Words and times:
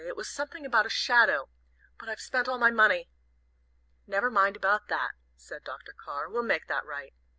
It 0.03 0.15
was 0.15 0.27
something 0.27 0.65
about 0.65 0.87
a 0.87 0.89
Shadow. 0.89 1.47
But 1.99 2.09
I've 2.09 2.19
spent 2.19 2.47
all 2.47 2.57
my 2.57 2.71
money." 2.71 3.07
"Never 4.07 4.31
mind 4.31 4.55
about 4.55 4.87
that," 4.87 5.11
said 5.35 5.63
Dr. 5.63 5.93
Carr. 5.93 6.27
"We'll 6.27 6.41
make 6.41 6.65
that 6.65 6.87
right. 6.87 7.13